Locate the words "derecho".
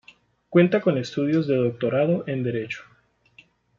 2.41-2.81